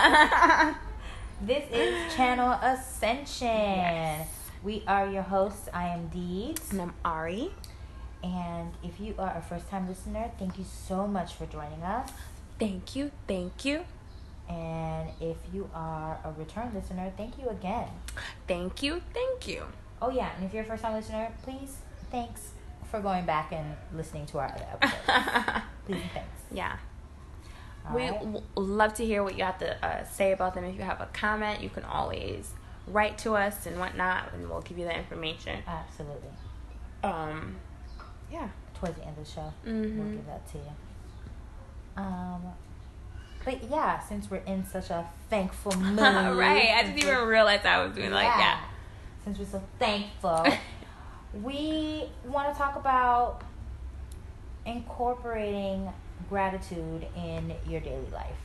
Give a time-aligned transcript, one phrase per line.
[1.42, 4.26] this is Channel Ascension.
[4.62, 5.68] We are your hosts.
[5.74, 6.72] I am Deeds.
[6.72, 7.50] and I'm Ari.
[8.22, 12.10] And if you are a first time listener, thank you so much for joining us.
[12.58, 13.84] Thank you, thank you,
[14.48, 17.88] And if you are a return listener, thank you again.
[18.46, 19.64] thank you, thank you.
[20.02, 20.30] Oh, yeah.
[20.36, 21.78] And if you're a first time listener, please,
[22.10, 22.50] thanks
[22.90, 25.64] for going back and listening to our other episodes.
[25.86, 26.40] please thanks.
[26.52, 26.76] yeah.
[27.88, 28.18] All we right?
[28.20, 30.64] w- love to hear what you have to uh, say about them.
[30.64, 32.52] If you have a comment, you can always
[32.86, 35.60] write to us and whatnot, and we'll give you the information.
[35.66, 36.28] Absolutely.
[37.02, 37.56] Um,
[38.30, 38.48] yeah.
[38.74, 40.12] Towards the end of the show, we'll Mhm.
[40.16, 40.72] give that to you.
[41.96, 42.42] Um,
[43.44, 46.70] but yeah, since we're in such a thankful mood, right.
[46.76, 48.64] I didn't even realize I was doing like that.
[49.24, 50.46] Since we're so thankful,
[51.42, 53.42] we want to talk about
[54.66, 55.90] incorporating
[56.28, 58.36] gratitude in your daily life.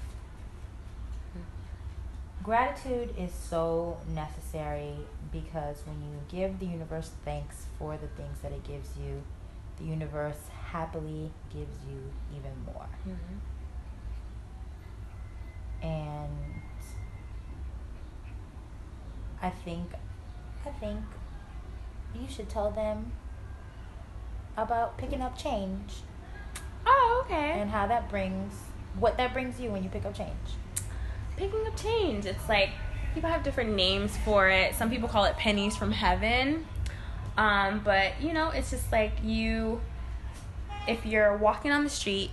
[2.43, 4.93] Gratitude is so necessary
[5.31, 9.23] because when you give the universe thanks for the things that it gives you,
[9.77, 10.37] the universe
[10.71, 12.87] happily gives you even more.
[13.07, 13.39] Mhm.
[15.81, 16.61] and
[19.41, 19.91] I think
[20.65, 20.99] I think
[22.15, 23.11] you should tell them
[24.57, 26.01] about picking up change
[27.25, 27.59] okay.
[27.59, 28.53] and how that brings
[28.99, 30.31] what that brings you when you pick up change.
[31.37, 32.25] picking up change.
[32.25, 32.69] It's like
[33.13, 34.75] people have different names for it.
[34.75, 36.65] Some people call it pennies from heaven.
[37.37, 39.81] Um, but you know, it's just like you
[40.87, 42.29] if you're walking on the street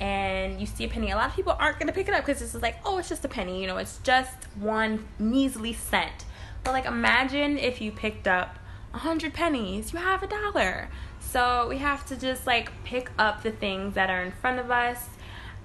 [0.00, 2.42] and you see a penny, a lot of people aren't gonna pick it up because
[2.42, 6.24] it's like, oh, it's just a penny, you know, it's just one measly cent.
[6.64, 8.58] But like imagine if you picked up
[8.92, 10.88] a hundred pennies, you have a dollar.
[11.34, 14.70] So we have to just like pick up the things that are in front of
[14.70, 15.04] us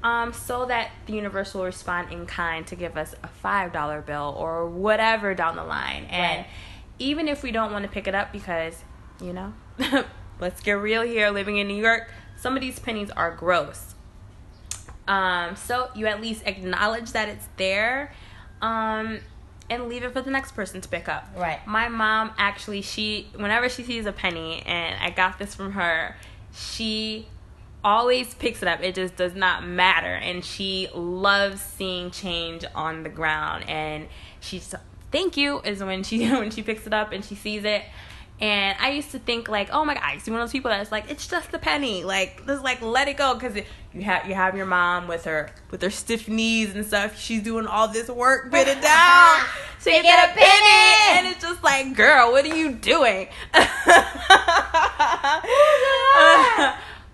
[0.01, 4.01] um, so that the universe will respond in kind to give us a five dollar
[4.01, 6.05] bill or whatever down the line.
[6.05, 6.47] And Right.
[6.97, 8.83] even if we don't want to pick it up because,
[9.21, 9.53] you know,
[10.39, 13.93] let's get real here, living in New York, some of these pennies are gross.
[15.07, 18.11] Um, so you at least acknowledge that it's there.
[18.59, 19.19] Um,
[19.69, 21.27] and leave it for the next person to pick up.
[21.35, 21.65] Right.
[21.67, 26.15] My mom actually she whenever she sees a penny and I got this from her,
[26.53, 27.27] she
[27.83, 28.81] always picks it up.
[28.81, 34.07] It just does not matter and she loves seeing change on the ground and
[34.39, 34.73] she's
[35.11, 37.83] thank you is when she when she picks it up and she sees it.
[38.41, 40.47] And I used to think like, oh my god, I used to be one of
[40.47, 43.57] those people that's like, it's just a penny, like just like let it go, because
[43.93, 47.19] you have you have your mom with her with her stiff knees and stuff.
[47.19, 49.39] She's doing all this work, bit it down,
[49.79, 51.17] so you get a penny, penny.
[51.17, 53.27] and it's just like, girl, what are you doing?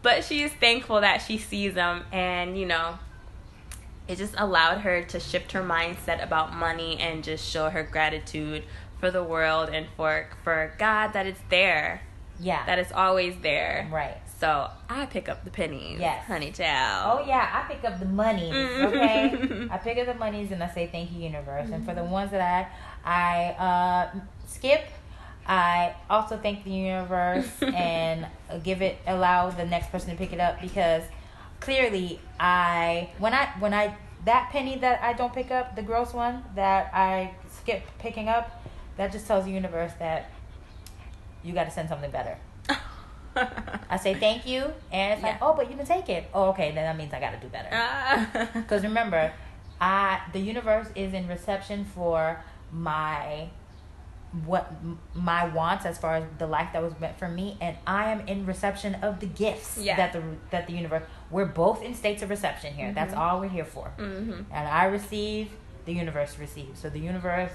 [0.03, 2.99] but she is thankful that she sees them, and you know,
[4.07, 8.63] it just allowed her to shift her mindset about money and just show her gratitude
[9.05, 12.01] for the world and for for God that it's there,
[12.39, 12.65] Yeah.
[12.65, 13.87] that it's always there.
[13.91, 14.17] right.
[14.39, 16.25] So I pick up the pennies, Yes.
[16.25, 17.21] honey child.
[17.21, 18.53] Oh yeah, I pick up the monies.
[18.53, 18.85] Mm.
[18.87, 21.69] Okay, I pick up the monies and I say thank you, universe.
[21.71, 22.67] And for the ones that I
[23.05, 23.31] I
[23.67, 24.83] uh, skip,
[25.47, 28.25] I also thank the universe and
[28.63, 31.03] give it allow the next person to pick it up because
[31.59, 33.95] clearly I when I when I
[34.25, 38.49] that penny that I don't pick up the gross one that I skip picking up
[38.97, 40.29] that just tells the universe that
[41.43, 42.37] you got to send something better.
[43.89, 46.29] I say thank you, and it's like, oh, but you didn't take it.
[46.33, 47.69] Oh, okay, then that means I got to do better.
[47.71, 48.49] Ah.
[48.53, 49.31] Because remember,
[49.81, 52.41] I the universe is in reception for
[52.71, 53.49] my
[54.45, 54.71] what
[55.13, 58.21] my wants as far as the life that was meant for me, and I am
[58.27, 59.97] in reception of the gifts Yeah.
[59.97, 61.03] that the that the universe.
[61.29, 62.93] We're both in states of reception here.
[62.93, 63.17] That's Mhm.
[63.19, 63.89] all we're here for.
[63.97, 65.51] hmm And I receive,
[65.85, 66.79] the universe receives.
[66.79, 67.51] So the universe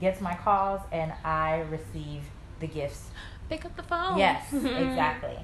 [0.00, 2.22] gets my calls, and I receive
[2.60, 3.10] the gifts
[3.48, 4.16] Pick up the phone.
[4.18, 5.36] Yes, exactly.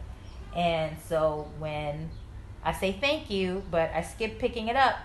[0.57, 2.09] And so when
[2.65, 4.97] I say thank you, but I skip picking it up,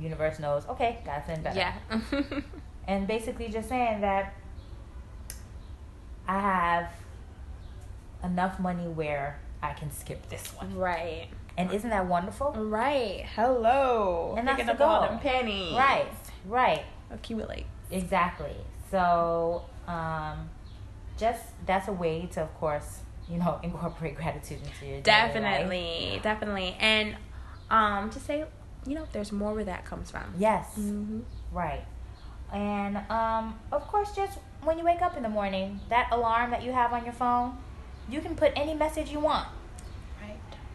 [0.00, 1.58] universe knows, okay, gotta send better.
[1.58, 1.74] Yeah.
[2.88, 4.34] And basically just saying that
[6.26, 6.90] I have
[8.24, 10.74] enough money where I can skip this one.
[10.76, 11.28] right.
[11.56, 12.52] And isn't that wonderful?
[12.52, 13.26] Right.
[13.36, 14.34] Hello.
[14.36, 15.10] And that's Picking the up all goal.
[15.10, 15.74] them pennies.
[15.74, 16.06] Right,
[16.46, 16.82] right.
[17.12, 17.66] Accumulate.
[17.90, 18.56] Exactly.
[18.90, 20.50] So, um,
[21.16, 25.00] just that's a way to, of course, you know, incorporate gratitude into your.
[25.00, 26.20] Definitely.
[26.22, 26.76] Definitely.
[26.80, 27.16] And
[27.70, 28.44] um, to say,
[28.86, 30.34] you know, there's more where that comes from.
[30.38, 30.66] Yes.
[30.78, 31.20] Mm-hmm.
[31.52, 31.84] Right.
[32.52, 36.62] And um, of course, just when you wake up in the morning, that alarm that
[36.62, 37.56] you have on your phone,
[38.08, 39.48] you can put any message you want.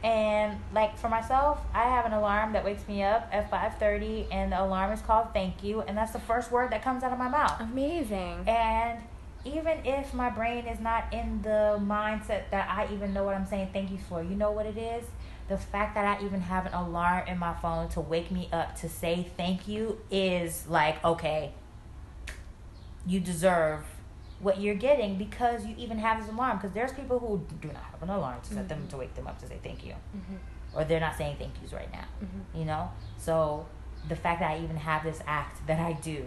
[0.03, 4.27] And like for myself, I have an alarm that wakes me up at five thirty,
[4.31, 7.11] and the alarm is called "Thank you," and that's the first word that comes out
[7.11, 7.59] of my mouth.
[7.59, 8.43] Amazing.
[8.47, 8.99] And
[9.45, 13.45] even if my brain is not in the mindset that I even know what I'm
[13.45, 15.05] saying thank you for, you know what it is?
[15.47, 18.75] The fact that I even have an alarm in my phone to wake me up
[18.81, 21.51] to say thank you is like, okay,
[23.05, 23.85] you deserve
[24.39, 26.57] what you're getting because you even have this alarm.
[26.57, 28.67] Because there's people who do not have an alarm to set Mm-hmm.
[28.67, 29.93] them to wake them up to say thank you,
[30.73, 32.05] or they're not saying thank yous right now.
[32.23, 32.59] Mm-hmm.
[32.59, 33.65] You know, so
[34.07, 36.25] the fact that I even have this act that I do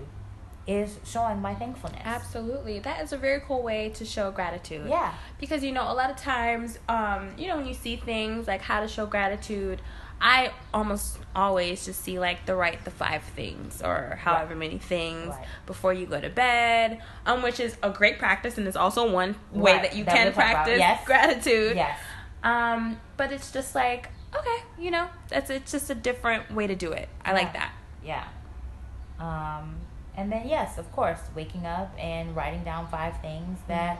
[0.66, 2.02] is showing my thankfulness.
[2.04, 2.78] Absolutely.
[2.78, 4.86] That is a very cool way to show gratitude.
[4.88, 5.14] Yeah.
[5.40, 8.60] Because you know, a lot of times, um, you know, when you see things like
[8.60, 9.80] how to show gratitude,
[10.20, 15.28] I almost always just see like the write the five things or however many things
[15.28, 15.46] Right.
[15.66, 19.36] before you go to bed, um, which is a great practice and is also one
[19.52, 19.82] way Right.
[19.82, 20.54] that you That can we'll talk about.
[20.54, 21.04] practice Yes.
[21.06, 21.76] gratitude.
[21.76, 21.98] Yes.
[22.42, 26.74] Um, but it's just like okay, you know, that's it's just a different way to
[26.76, 27.08] do it.
[27.24, 27.72] I like that.
[28.04, 28.24] Yeah.
[29.18, 29.76] Um,
[30.16, 33.98] and then yes, of course, waking up and writing down five things that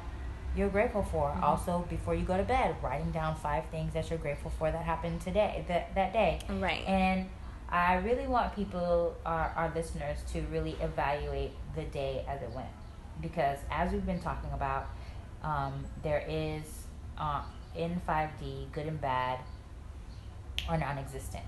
[0.59, 1.39] you're grateful for.
[1.43, 4.83] Also, before you go to bed, writing down five things that you're grateful for that
[4.83, 6.41] happened today, that that day.
[6.49, 6.87] Right.
[6.87, 7.29] And
[7.69, 12.69] I really want people, our, our listeners, to really evaluate the day as it went.
[13.21, 14.89] Because as we've been talking about,
[15.43, 16.65] um, there is
[17.17, 17.43] uh,
[17.77, 19.39] in 5D, good and bad
[20.69, 21.45] are non existent.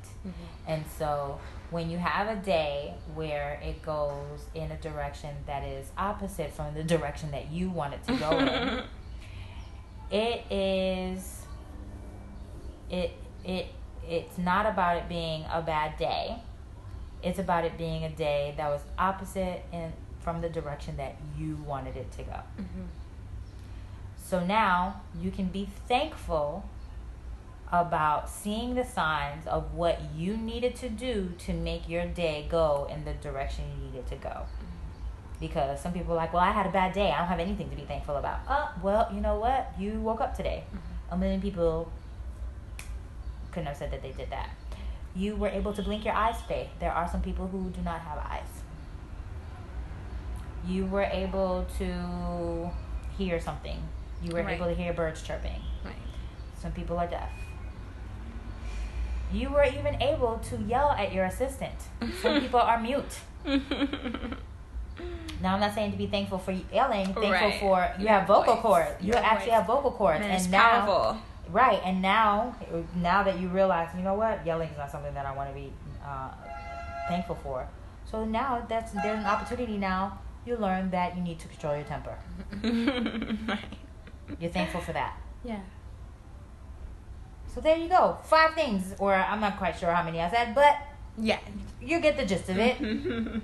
[0.67, 1.41] And so
[1.71, 6.75] when you have a day where it goes in a direction that is opposite from
[6.75, 8.83] the direction that you want it to go in,
[10.11, 11.43] it is
[12.91, 13.13] it
[13.45, 13.67] it
[14.09, 16.37] it's not about it being a bad day.
[17.23, 21.57] It's about it being a day that was opposite in from the direction that you
[21.67, 22.41] wanted it to go.
[22.59, 22.85] Mm-hmm.
[24.17, 26.69] So now you can be thankful
[27.73, 32.89] about seeing the signs of what you needed to do to make your day go
[32.91, 34.29] in the direction you needed to go.
[34.29, 34.80] Mm-hmm.
[35.41, 37.11] Because some people are like, well, I had a bad day.
[37.11, 38.41] I don't have anything to be thankful about.
[38.49, 39.73] Oh, well, you know what?
[39.79, 40.65] You woke up today.
[40.69, 41.15] Mm-hmm.
[41.15, 41.91] A million people
[43.51, 44.51] couldn't have said that they did that.
[45.17, 46.71] You were able to blink your eyes today.
[46.79, 48.63] There are some people who do not have eyes.
[50.67, 52.71] You were able to
[53.17, 53.79] hear something.
[54.23, 54.57] You were Right.
[54.57, 55.63] able to hear birds chirping.
[55.85, 55.95] Right.
[56.61, 57.31] Some people are deaf.
[59.33, 61.75] You were even able to yell at your assistant.
[62.21, 63.21] Some people are mute.
[65.43, 67.61] Now, I'm not saying to be thankful for yelling, thankful Right.
[67.61, 68.63] for you Your have vocal voice.
[68.63, 68.91] cords.
[69.01, 69.55] You Your actually voice.
[69.59, 71.17] have vocal cords, And and now, powerful.
[71.51, 71.81] right?
[71.85, 72.55] And now,
[72.97, 75.55] now that you realize, you know what, yelling is not something that I want to
[75.55, 75.73] be
[76.05, 76.29] uh,
[77.09, 77.67] thankful for.
[78.05, 79.79] So now that's there's an opportunity.
[79.79, 82.17] Now you learn that you need to control your temper.
[82.63, 83.59] right.
[84.41, 85.17] You're thankful for that.
[85.45, 85.61] Yeah.
[87.55, 90.55] So there you go, five things, or I'm not quite sure how many I said,
[90.55, 90.77] but
[91.19, 91.39] Yeah.
[91.81, 92.77] you get the gist of it.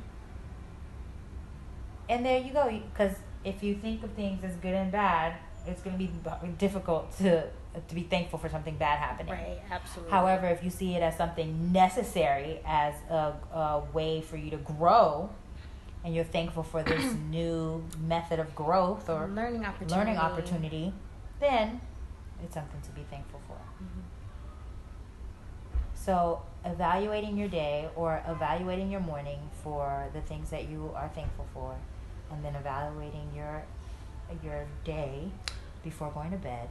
[2.08, 5.34] and there you go because if you think of things as good and bad
[5.66, 6.10] it's going to be
[6.58, 9.60] difficult to uh, to be thankful for something bad happening right.
[9.70, 10.10] Absolutely.
[10.10, 14.56] however if you see it as something necessary as a, a way for you to
[14.58, 15.28] grow
[16.04, 19.94] and you're thankful for this new method of growth or learning opportunity.
[19.94, 20.92] learning opportunity
[21.40, 21.80] then
[22.42, 24.00] it's something to be thankful for mm-hmm.
[25.94, 31.46] so evaluating your day or evaluating your morning for the things that you are thankful
[31.52, 31.76] for
[32.30, 33.62] and then evaluating your
[34.42, 35.30] your day
[35.84, 36.68] before going to bed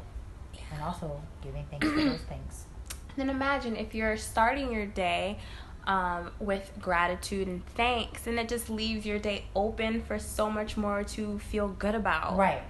[0.74, 2.65] and also giving thanks for those things.
[3.17, 5.39] Then imagine if you're starting your day
[5.88, 10.75] um, with gratitude and thanks, and it just leaves your day open for so much
[10.75, 12.35] more to feel good about.
[12.38, 12.62] right.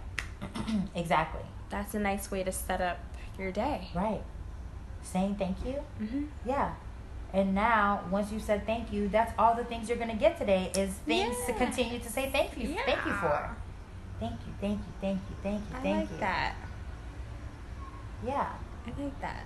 [0.96, 1.42] Exactly.
[1.72, 3.00] That's a nice way to set up
[3.40, 3.88] your day.
[3.96, 4.22] right.
[5.02, 5.76] Saying thank you?
[6.02, 6.26] Mm-hmm.
[6.46, 6.74] yeah
[7.36, 10.38] and now once you said thank you that's all the things you're going to get
[10.40, 13.50] today is things to continue to say thank you thank you for Yeah.
[14.20, 16.56] thank you thank you thank you thank you I thank like you that.
[18.26, 18.48] yeah
[18.88, 19.46] I like that.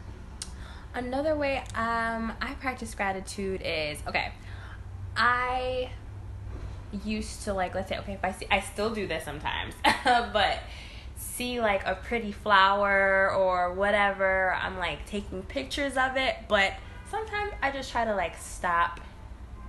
[0.94, 4.32] Another way um, I practice gratitude is okay.
[5.16, 5.92] I
[7.06, 10.60] used to like let's say okay if I see I still do this sometimes, but
[11.16, 16.74] see like a pretty flower or whatever, I'm like taking pictures of it, but
[17.10, 19.00] sometimes I just try to like stop,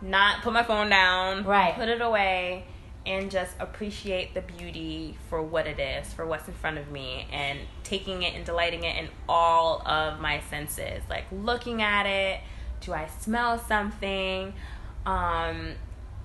[0.02, 1.74] not put my phone down, Right.
[1.74, 2.64] put it away,
[3.06, 7.26] and just appreciate the beauty for what it is, for what's in front of me,
[7.32, 11.02] and taking it and delighting it in all of my senses.
[11.08, 12.40] Like looking at it,
[12.80, 14.52] do I smell something?
[15.06, 15.72] Um,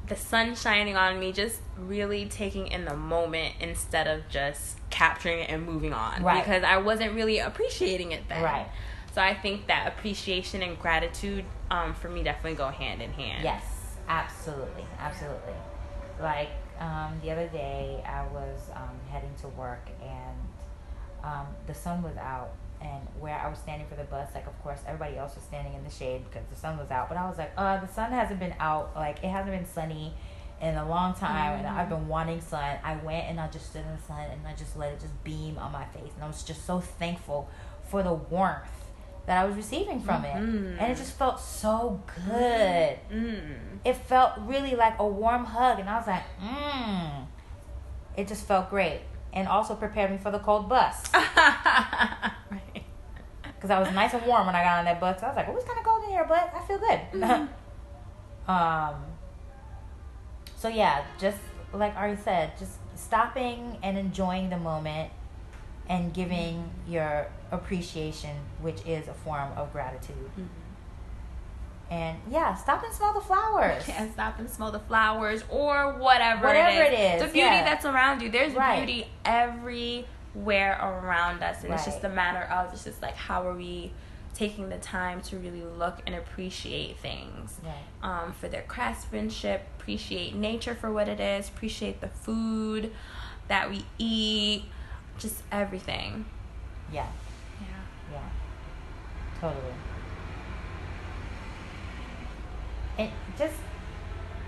[0.07, 5.39] the sun shining on me, just really taking in the moment instead of just capturing
[5.39, 6.23] it and moving on.
[6.23, 6.43] Right.
[6.43, 8.43] Because I wasn't really appreciating it then.
[8.43, 8.67] Right.
[9.15, 13.45] So I think that appreciation and gratitude um, for me definitely go hand in hand.
[13.45, 13.63] Yes,
[14.09, 15.53] absolutely, absolutely.
[16.21, 16.49] Like
[16.81, 20.35] um, the other day, I was um, heading to work and
[21.23, 22.51] um, the sun was out.
[22.81, 25.75] And where I was standing for the bus, like of course everybody else was standing
[25.75, 27.07] in the shade because the sun was out.
[27.07, 28.91] But I was like, uh, the sun hasn't been out.
[28.97, 30.13] Like it hasn't been sunny
[30.61, 31.65] in a long time, mm-hmm.
[31.65, 32.79] and I've been wanting sun.
[32.83, 35.23] I went and I just stood in the sun and I just let it just
[35.23, 37.49] beam on my face, and I was just so thankful
[37.89, 38.84] for the warmth
[39.25, 40.67] that I was receiving from mm-hmm.
[40.67, 40.79] it.
[40.79, 42.99] And it just felt so good.
[43.11, 43.77] Mm-hmm.
[43.83, 45.79] It felt really like a warm hug.
[45.79, 47.25] And I was like, mmm.
[48.17, 49.01] It just felt great.
[49.33, 51.03] And also prepared me for the cold bus.
[51.13, 52.83] right.
[53.43, 55.19] Because I was nice and warm when I got on that bus.
[55.19, 56.99] So I was like, oh, it's kind of cold in here, but I feel good.
[57.13, 58.49] Mm-hmm.
[58.51, 58.95] um,
[60.55, 61.37] so, yeah, just
[61.73, 65.11] like Ari said, just stopping and enjoying the moment
[65.89, 70.29] and giving your appreciation, which is a form of gratitude.
[70.31, 70.43] Mm-hmm.
[71.91, 73.83] And yeah, stop and smell the flowers.
[73.89, 76.99] And stop and smell the flowers or whatever, whatever it is.
[76.99, 77.63] It is the beauty yeah.
[77.63, 78.29] that's around you.
[78.29, 78.85] There's right.
[78.85, 81.61] beauty everywhere around us.
[81.61, 81.75] And right.
[81.75, 83.91] it's just a matter of it's just like how are we
[84.33, 87.73] taking the time to really look and appreciate things right.
[88.03, 92.91] um, for their craftsmanship, appreciate nature for what it is, appreciate the food
[93.47, 94.65] that we eat,
[95.17, 96.25] just everything.
[96.91, 97.07] Yeah.
[97.61, 98.13] Yeah.
[98.13, 98.29] Yeah.
[99.39, 99.73] Totally.
[102.97, 103.55] And just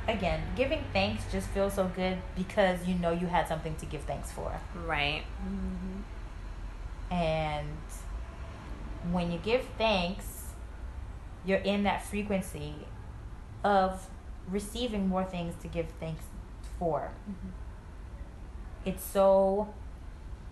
[0.08, 4.02] again, giving thanks just feels so good because you know you had something to give
[4.04, 4.60] thanks for.
[4.86, 5.24] Right.
[5.46, 7.14] Mm-hmm.
[7.14, 7.68] And
[9.12, 10.44] when you give thanks,
[11.46, 12.74] you're in that frequency
[13.64, 14.08] of
[14.50, 16.24] receiving more things to give thanks
[16.80, 17.12] for.
[17.30, 17.50] Mm-hmm.
[18.86, 19.74] It's so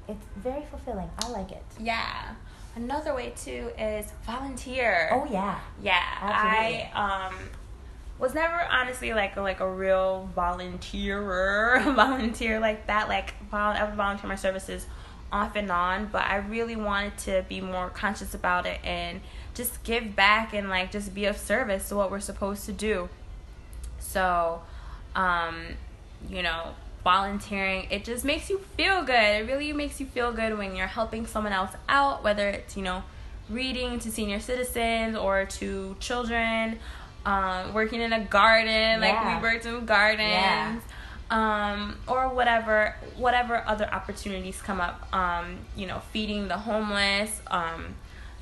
[0.07, 1.09] it's very fulfilling.
[1.19, 1.63] I like it.
[1.79, 2.33] Yeah.
[2.75, 5.09] Another way too is volunteer.
[5.11, 5.59] Oh yeah.
[5.81, 6.01] Yeah.
[6.21, 6.89] Absolutely.
[6.93, 7.35] I um
[8.19, 13.07] was never honestly like like a real volunteerer, volunteer like that.
[13.07, 14.87] Like I would volunteer my services
[15.31, 19.21] off and on, but I really wanted to be more conscious about it and
[19.53, 23.09] just give back and like just be of service to what we're supposed to do.
[23.99, 24.61] So,
[25.15, 25.65] um,
[26.29, 26.73] you know,
[27.05, 29.13] volunteering, it just makes you feel good.
[29.13, 32.83] It really makes you feel good when you're helping someone else out, whether it's, you
[32.83, 33.03] know,
[33.49, 36.79] reading to senior citizens or to children,
[37.25, 38.99] um, working in a garden, yeah.
[38.99, 40.19] like we worked in gardens.
[40.19, 40.79] Yeah.
[41.31, 45.11] Um, or whatever whatever other opportunities come up.
[45.11, 47.41] Um, you know, feeding the homeless.
[47.47, 47.95] Um,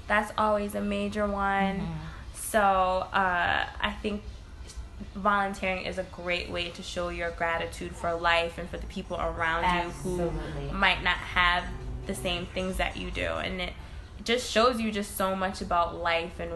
[0.07, 1.79] that's always a major one.
[1.79, 1.93] Mm-hmm.
[2.33, 4.21] So uh, I think
[5.15, 9.17] volunteering is a great way to show your gratitude for life and for the people
[9.17, 10.23] around Absolutely.
[10.23, 11.63] you who might not have
[12.05, 13.73] the same things that you do and it,
[14.23, 16.51] just shows you just so much about life and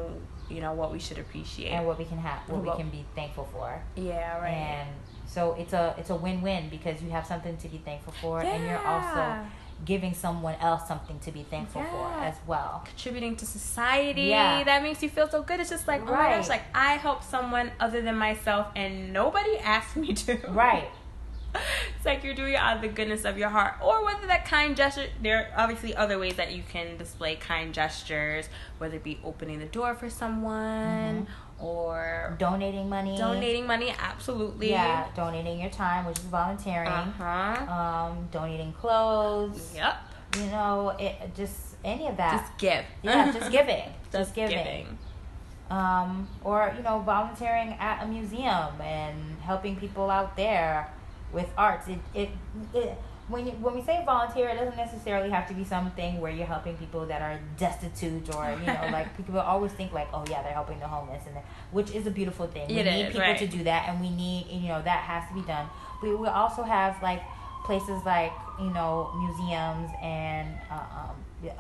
[0.50, 2.90] you know what we should appreciate and what we can have what, what we can
[2.90, 4.90] be thankful for yeah right and
[5.26, 8.54] so it's a it's a win-win because you have something to be thankful for yeah.
[8.54, 9.46] and you're also
[9.86, 11.92] giving someone else something to be thankful yeah.
[11.92, 12.84] for as well.
[12.86, 14.24] Contributing to society.
[14.24, 14.64] Yeah.
[14.64, 15.60] That makes you feel so good.
[15.60, 16.12] It's just like, right.
[16.12, 20.38] oh my gosh, like I helped someone other than myself and nobody asked me to.
[20.50, 20.90] Right.
[21.96, 23.76] it's like you're doing it out of the goodness of your heart.
[23.82, 27.74] Or whether that kind gesture, there are obviously other ways that you can display kind
[27.74, 33.18] gestures, whether it be opening the door for someone mm-hmm or donating money.
[33.18, 34.72] Donating money, absolutely.
[34.72, 36.88] Yeah, donating your time, which is volunteering.
[36.88, 37.72] Uh-huh.
[37.72, 39.74] Um, donating clothes.
[39.76, 39.96] Yep.
[40.38, 42.42] You know, it just any of that.
[42.42, 42.86] Just give.
[43.02, 43.84] Yeah, just giving.
[44.12, 44.58] just, just giving.
[44.58, 44.98] giving.
[45.70, 50.92] Um, or you know, volunteering at a museum and helping people out there
[51.34, 51.88] with arts.
[51.88, 52.30] It it,
[52.74, 52.98] it
[53.30, 56.46] when you, when we say volunteer, it doesn't necessarily have to be something where you're
[56.46, 60.42] helping people that are destitute or you know like people always think like oh yeah
[60.44, 61.36] they're helping the homeless and
[61.72, 62.68] which is a beautiful thing.
[62.70, 63.38] We it need is, people right.
[63.38, 65.68] to do that and we need you know that has to be done.
[66.02, 67.22] We we also have like
[67.66, 71.52] places like you know museums and uh, um,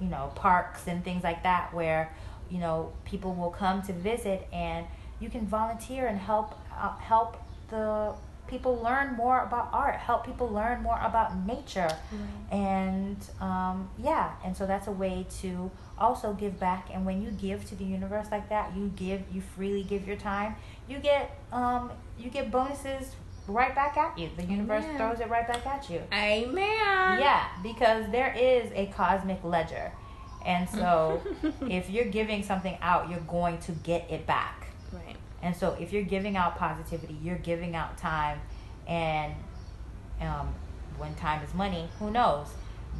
[0.00, 2.10] you know parks and things like that where
[2.50, 4.86] you know people will come to visit and
[5.20, 7.36] you can volunteer and help uh, help
[7.68, 8.14] the
[8.48, 11.88] people learn more about art, help people learn more about nature.
[11.88, 12.54] Mm-hmm.
[12.54, 16.88] And um, yeah, and so that's a way to also give back.
[16.92, 20.16] And when you give to the universe like that, you give, you freely give your
[20.16, 20.56] time,
[20.88, 23.14] you get, um, you get bonuses
[23.48, 24.30] right back at you.
[24.36, 24.96] The universe Amen.
[24.96, 26.02] throws it right back at you.
[26.12, 27.20] Amen.
[27.20, 29.92] Yeah, because there is a cosmic ledger.
[30.44, 31.20] And so
[31.68, 34.65] if you're giving something out, you're going to get it back.
[35.42, 38.40] And so if you're giving out positivity, you're giving out time,
[38.88, 39.34] and
[40.20, 40.54] um,
[40.96, 42.48] when time is money, who knows?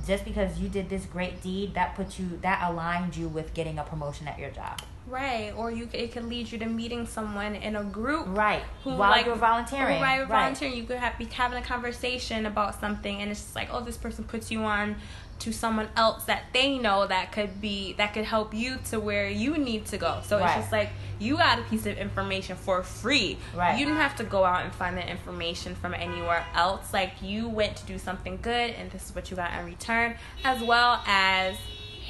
[0.05, 3.78] just because you did this great deed, that put you that aligned you with getting
[3.78, 4.81] a promotion at your job.
[5.07, 8.27] Right, or you it could lead you to meeting someone in a group.
[8.29, 8.63] Right.
[8.85, 10.01] Who While like you're volunteering.
[10.01, 10.41] While you're Right.
[10.41, 13.81] volunteering, you could have be having a conversation about something, and it's just like, oh,
[13.81, 14.97] this person puts you on
[15.39, 19.29] to someone else that they know that could be that could help you to where
[19.29, 20.21] you need to go.
[20.25, 20.47] So Right.
[20.47, 23.39] it's just like you got a piece of information for free.
[23.55, 23.79] Right.
[23.79, 26.93] You didn't have to go out and find that information from anywhere else.
[26.93, 30.17] Like you went to do something good, and this is what you got in return,
[30.43, 31.57] as well as.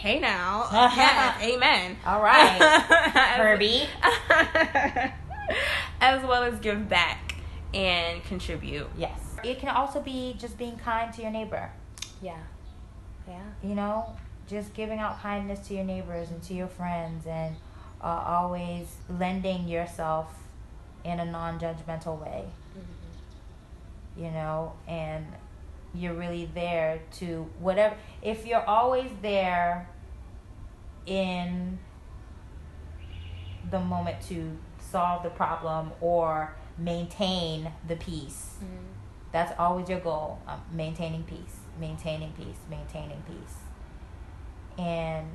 [0.07, 1.97] Hey now, yes, amen.
[2.07, 2.59] All right.
[3.37, 3.89] Herbie.
[6.01, 7.35] as well as give back
[7.75, 8.87] and contribute.
[8.97, 9.19] Yes.
[9.43, 11.73] It can also be just being kind to your neighbor.
[12.23, 12.39] Yeah.
[13.27, 13.43] Yeah.
[13.65, 14.15] You know,
[14.47, 17.57] just giving out kindness to your neighbors and to your friends and
[18.01, 20.33] uh, always lending yourself
[21.05, 22.45] in a non judgmental way.
[24.17, 25.27] You know, and
[25.93, 27.97] you're really there to whatever.
[28.23, 29.89] If you're always there
[31.07, 31.79] in
[33.71, 38.57] the moment to solve the problem or maintain the peace,
[39.33, 43.57] that's always your goal um, maintaining peace maintaining peace maintaining peace.
[44.79, 45.27] And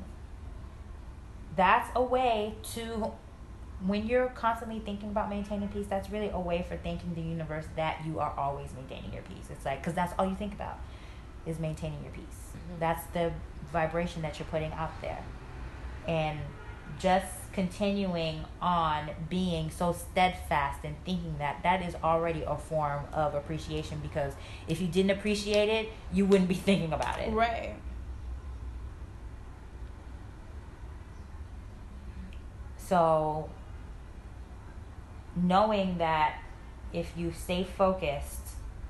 [1.56, 3.12] that's a way to
[3.86, 7.66] when you're constantly thinking about maintaining peace that's really a way for thanking the universe
[7.76, 9.46] that you are always maintaining your peace.
[9.50, 10.80] It's like because that's all you think about
[11.46, 12.54] is maintaining your peace.
[12.80, 13.32] That's the
[13.72, 15.24] vibration that you're putting out there
[16.08, 16.40] and
[17.00, 23.34] just continuing on being so steadfast and thinking that that is already a form of
[23.36, 24.34] appreciation because
[24.68, 27.74] if you didn't appreciate it you wouldn't be thinking about it Right.
[32.78, 33.50] so
[35.36, 36.42] knowing that
[36.94, 38.42] if you stay focused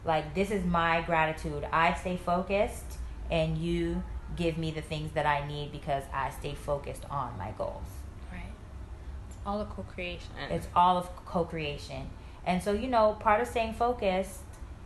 [0.06, 2.98] like this is my gratitude i stay focused
[3.30, 4.02] and you
[4.36, 7.84] give me the things that i need because i stay focused on my goals
[8.32, 8.44] Right.
[9.30, 10.32] It's all a co-creation.
[10.50, 12.10] It's all of co-creation.
[12.46, 14.40] And so, you know, part of staying focused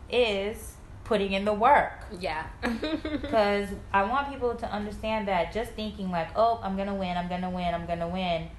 [0.10, 2.05] is putting in the work.
[2.19, 2.47] yeah.
[3.03, 7.15] Because I want people to understand that just thinking like, oh, I'm going to win,
[7.17, 8.49] I'm going to win, I'm going to win,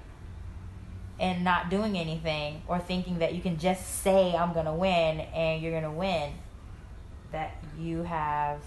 [1.18, 5.20] and not doing anything, or thinking that you can just say, I'm going to win,
[5.20, 6.32] and you're going to win,
[7.32, 8.60] that you have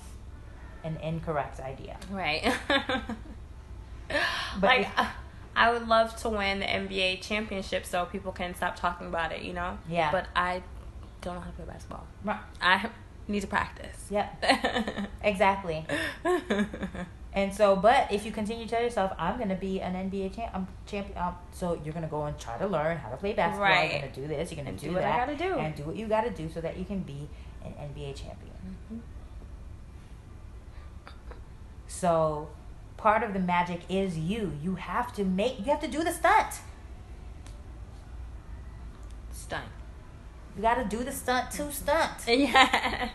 [0.83, 1.97] an incorrect idea.
[2.11, 2.53] right.
[4.59, 5.07] But like if-
[5.55, 9.41] I would love to win the NBA championship so people can stop talking about it,
[9.43, 9.77] you know?
[9.87, 10.11] Yeah.
[10.11, 10.63] But I
[11.21, 12.07] don't know how to play basketball.
[12.23, 12.39] Right.
[12.61, 12.89] I
[13.27, 14.07] need to practice.
[14.09, 14.43] Yep,
[15.23, 15.85] exactly.
[17.31, 20.35] And so, but if you continue to tell yourself, I'm going to be an NBA
[20.35, 23.17] champ, I'm champion, um, so you're going to go and try to learn how to
[23.17, 23.69] play basketball.
[23.69, 23.91] Right.
[23.91, 25.53] You're going to do this, you're going to do do, what I gotta do.
[25.53, 27.29] and do what you got to do so that you can be
[27.63, 28.55] an NBA champion.
[28.65, 28.97] Mm-hmm.
[31.89, 32.47] So,
[32.97, 34.54] part of the magic is you.
[34.63, 36.62] You have to make, you have to do the stunt.
[39.34, 39.65] Stunt.
[40.56, 42.12] You got to do the stunt to stunt.
[42.28, 43.12] Yes.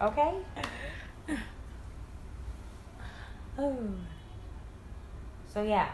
[0.00, 0.34] Okay?
[3.58, 3.78] Oh.
[5.54, 5.88] So yeah,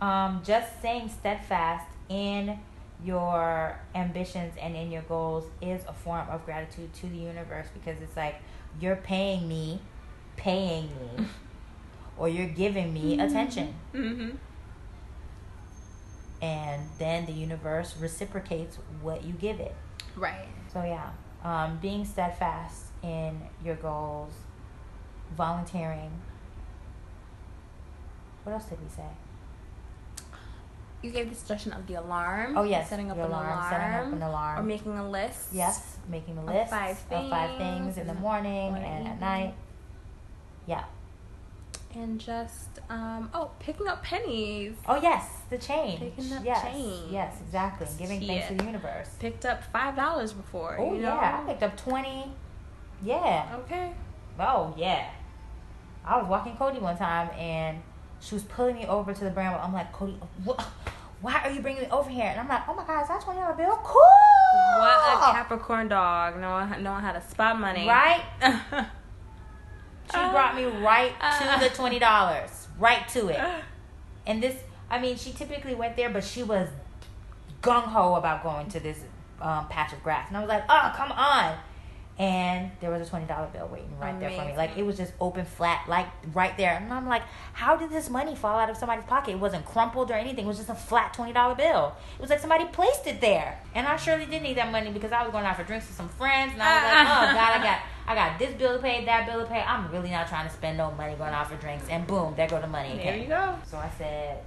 [0.00, 2.58] um, just staying steadfast in
[3.04, 8.00] your ambitions and in your goals is a form of gratitude to the universe because
[8.00, 8.36] it's like
[8.80, 9.80] you're paying me,
[10.36, 11.26] paying me,
[12.18, 14.30] or you're giving me attention, Mm-hmm.
[16.42, 19.74] and then the universe reciprocates what you give it.
[20.16, 20.48] Right.
[20.72, 21.10] So yeah,
[21.44, 24.32] um, being steadfast in your goals,
[25.36, 26.10] volunteering.
[28.44, 29.08] What else did we say?
[31.02, 32.56] You gave the suggestion of the alarm.
[32.56, 33.66] Oh yes, Setting up an alarm.
[33.70, 34.58] setting up an alarm.
[34.58, 35.48] Or making a list.
[35.52, 39.08] Yes, making a Of list five of five things things in the morning one and
[39.08, 39.54] at night.
[40.66, 40.84] Yeah.
[41.94, 44.74] And just um oh, picking up pennies.
[44.86, 46.00] Oh yes, the change.
[46.00, 47.10] Picking up yes, change.
[47.10, 47.86] yes, exactly.
[47.98, 49.08] Giving thanks to the universe.
[49.18, 50.76] Picked up five dollars before.
[50.78, 51.14] Oh you know?
[51.14, 52.30] yeah, I picked up twenty.
[53.02, 53.56] Yeah.
[53.64, 53.92] Okay.
[54.38, 55.08] Oh yeah.
[56.04, 57.78] I was walking Cody one time and
[58.20, 59.60] she was pulling me over to the bramble.
[59.60, 60.60] I'm like, Cody, what?
[61.22, 62.24] Why are you bringing me over here?
[62.26, 63.80] And I'm like, oh my god, is that twenty dollar bill?
[63.82, 64.02] Cool.
[64.78, 66.38] What a Capricorn dog.
[66.38, 67.88] Knowing knowing how to spot money.
[67.88, 68.22] Right?
[70.54, 71.54] Brought me right Uh.
[71.58, 73.40] to the twenty dollars, right to it.
[74.26, 74.56] And this,
[74.90, 76.68] I mean, she typically went there, but she was
[77.62, 78.98] gung ho about going to this
[79.40, 81.54] um, patch of grass, and I was like, "Oh, come on!"
[82.18, 84.56] And there was a twenty dollar bill waiting right there for me.
[84.56, 86.74] Like it was just open flat, like right there.
[86.76, 89.32] And I'm like, "How did this money fall out of somebody's pocket?
[89.32, 90.44] It wasn't crumpled or anything.
[90.46, 91.94] It was just a flat twenty dollar bill.
[92.16, 95.12] It was like somebody placed it there." And I surely didn't need that money because
[95.12, 97.60] I was going out for drinks with some friends, and I was like, "Oh God,
[97.60, 97.78] I got."
[98.08, 99.60] I got this bill to pay, that bill to pay.
[99.60, 101.88] I'm really not trying to spend no money going out for drinks.
[101.88, 103.06] And boom, there go the money again.
[103.06, 103.58] There you go.
[103.66, 104.38] So I said,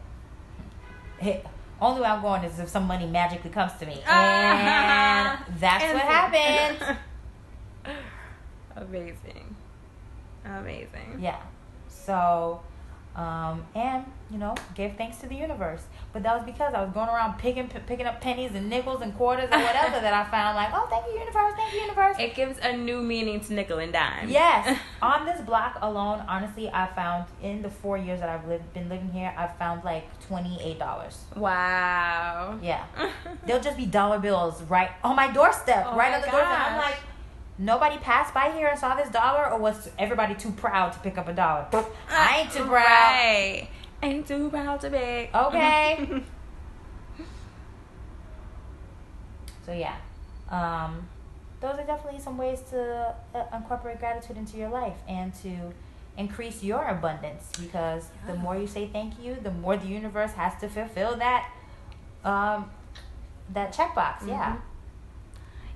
[1.18, 1.44] hey,
[1.82, 4.02] only way I'm going is if some money magically comes to me.
[4.06, 6.98] And that's what happened.
[8.76, 9.56] Amazing.
[10.46, 11.20] Amazing.
[11.20, 11.42] Yeah.
[11.90, 12.62] So,
[13.20, 15.82] um, and you know, give thanks to the universe.
[16.14, 19.02] But that was because I was going around picking p- picking up pennies and nickels
[19.02, 20.56] and quarters and whatever that I found.
[20.56, 21.54] Like, oh, thank you, universe.
[21.58, 22.16] Thank you, universe.
[22.20, 24.30] It gives a new meaning to nickel and dime.
[24.30, 28.72] Yes, on this block alone, honestly, I found in the four years that I've lived,
[28.74, 31.26] been living here, I've found like twenty eight dollars.
[31.36, 32.58] wow.
[32.62, 32.86] Yeah,
[33.46, 36.60] they'll just be dollar bills right on my doorstep, Oh right my on the doorstep.
[36.72, 36.98] I'm like,
[37.60, 41.18] nobody passed by here and saw this dollar, or was everybody too proud to pick
[41.20, 41.68] up a dollar?
[42.10, 43.12] I ain't too proud.
[43.12, 43.68] Right.
[44.02, 45.30] Ain't too proud to be.
[45.36, 46.24] Okay.
[49.66, 49.96] So yeah,
[50.50, 51.08] um,
[51.62, 55.74] those are definitely some ways to uh, incorporate gratitude into your life and to
[56.18, 57.52] increase your abundance.
[57.60, 61.52] Because the more you say thank you, the more the universe has to fulfill that
[62.24, 62.72] um,
[63.54, 64.26] that checkbox.
[64.28, 64.28] Yeah.
[64.28, 64.28] Mhm.
[64.28, 64.58] Yeah,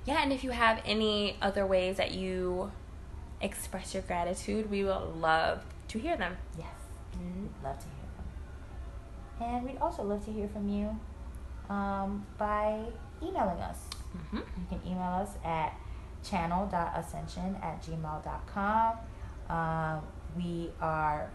[0.08, 2.70] and if you have any other ways that you
[3.40, 6.36] express your gratitude, we will love to hear them.
[6.58, 6.66] Yes,
[7.18, 9.54] we'd love to hear them.
[9.56, 10.98] And we'd also love to hear from you
[11.74, 12.80] um, by
[13.22, 13.78] emailing us.
[14.16, 14.36] Mm-hmm.
[14.36, 15.74] You can email us at
[16.22, 18.96] channel.ascension at gmail.com.
[19.48, 20.02] Um,
[20.36, 21.30] we are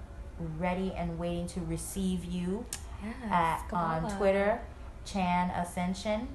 [0.58, 2.65] ready and waiting to receive you
[3.03, 3.15] Yes.
[3.32, 4.60] at, on Twitter,
[5.05, 6.27] Chan Ascension.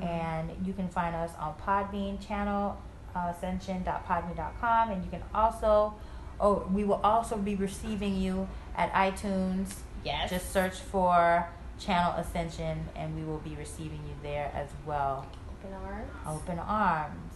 [0.00, 2.76] And you can find us on Podbean channel,
[3.14, 4.90] uh, ascension.podbean.com.
[4.90, 5.94] And you can also,
[6.40, 9.74] oh, we will also be receiving you at iTunes.
[10.04, 10.30] Yes.
[10.30, 15.26] Just search for Channel Ascension and we will be receiving you there as well.
[15.50, 16.10] open arms.
[16.26, 17.32] Open arms.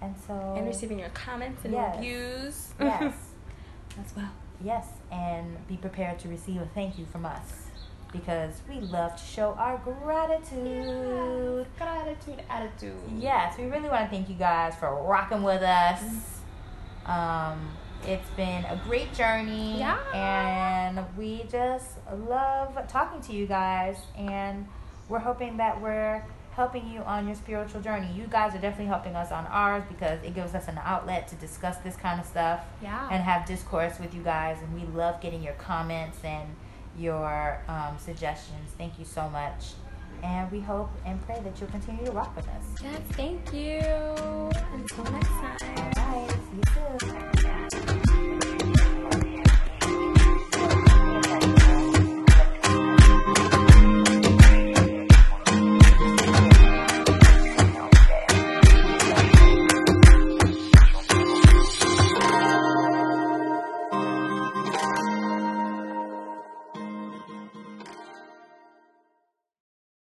[0.00, 0.54] And so.
[0.56, 1.96] And receiving your comments and Yes.
[1.96, 2.68] reviews.
[2.80, 3.14] Yes.
[4.04, 4.30] As well.
[4.62, 7.67] Yes, and be prepared to receive a thank you from us
[8.12, 11.66] because we love to show our gratitude.
[11.76, 12.96] Gratitude attitude.
[13.18, 16.02] Yes, we really want to thank you guys for rocking with us.
[17.06, 17.70] Um,
[18.06, 19.98] it's been a great journey, Yeah.
[20.14, 21.96] and we just
[22.28, 23.98] love talking to you guys.
[24.16, 24.66] And
[25.08, 28.10] we're hoping that we're helping you on your spiritual journey.
[28.12, 31.36] You guys are definitely helping us on ours because it gives us an outlet to
[31.36, 33.08] discuss this kind of stuff Yeah.
[33.10, 34.58] and have discourse with you guys.
[34.60, 36.48] And we love getting your comments and
[36.98, 38.70] your um, suggestions.
[38.76, 39.72] Thank you so much.
[40.22, 42.64] And we hope and pray that you'll continue to rock with us.
[42.82, 43.78] yes, thank you.
[44.72, 45.90] Until next time.
[45.94, 46.28] Bye.
[46.50, 48.02] See you soon.